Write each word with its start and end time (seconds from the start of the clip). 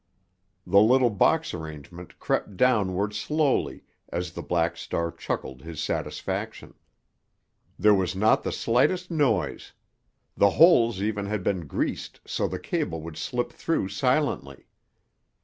The 0.65 0.79
little 0.81 1.11
box 1.11 1.53
arrangement 1.53 2.17
crept 2.17 2.57
downward 2.57 3.13
slowly 3.13 3.83
as 4.09 4.31
the 4.31 4.41
Black 4.41 4.75
Star 4.75 5.11
chuckled 5.11 5.61
his 5.61 5.79
satisfaction. 5.79 6.73
There 7.77 7.93
was 7.93 8.15
not 8.15 8.41
the 8.41 8.51
slightest 8.51 9.11
noise; 9.11 9.73
the 10.35 10.49
holes 10.57 11.03
even 11.03 11.27
had 11.27 11.43
been 11.43 11.67
greased 11.67 12.19
so 12.25 12.47
the 12.47 12.57
cable 12.57 12.99
would 13.03 13.15
slip 13.15 13.51
through 13.53 13.89
silently. 13.89 14.65